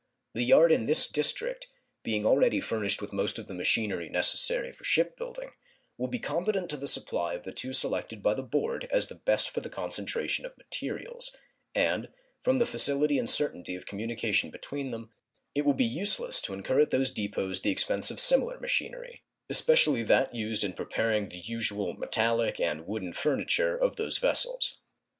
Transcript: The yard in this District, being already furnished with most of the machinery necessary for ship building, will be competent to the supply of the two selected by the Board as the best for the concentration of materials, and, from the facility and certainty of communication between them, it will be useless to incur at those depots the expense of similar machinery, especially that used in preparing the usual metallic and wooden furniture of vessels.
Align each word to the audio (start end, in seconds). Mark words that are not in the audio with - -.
The 0.33 0.41
yard 0.41 0.71
in 0.71 0.87
this 0.87 1.05
District, 1.05 1.67
being 2.01 2.25
already 2.25 2.59
furnished 2.59 3.03
with 3.03 3.13
most 3.13 3.37
of 3.37 3.45
the 3.45 3.53
machinery 3.53 4.09
necessary 4.09 4.71
for 4.71 4.83
ship 4.83 5.15
building, 5.15 5.51
will 5.95 6.07
be 6.07 6.17
competent 6.17 6.71
to 6.71 6.77
the 6.77 6.87
supply 6.87 7.35
of 7.35 7.43
the 7.43 7.51
two 7.51 7.71
selected 7.71 8.23
by 8.23 8.33
the 8.33 8.41
Board 8.41 8.87
as 8.89 9.09
the 9.09 9.13
best 9.13 9.51
for 9.51 9.61
the 9.61 9.69
concentration 9.69 10.43
of 10.43 10.57
materials, 10.57 11.35
and, 11.75 12.09
from 12.39 12.57
the 12.57 12.65
facility 12.65 13.19
and 13.19 13.29
certainty 13.29 13.75
of 13.75 13.85
communication 13.85 14.49
between 14.49 14.89
them, 14.89 15.11
it 15.53 15.65
will 15.67 15.71
be 15.75 15.85
useless 15.85 16.41
to 16.41 16.53
incur 16.55 16.81
at 16.81 16.89
those 16.89 17.11
depots 17.11 17.59
the 17.61 17.69
expense 17.69 18.09
of 18.09 18.19
similar 18.19 18.59
machinery, 18.59 19.21
especially 19.51 20.01
that 20.01 20.33
used 20.33 20.63
in 20.63 20.73
preparing 20.73 21.27
the 21.27 21.37
usual 21.37 21.93
metallic 21.93 22.59
and 22.59 22.87
wooden 22.87 23.13
furniture 23.13 23.77
of 23.77 23.97
vessels. 24.19 24.77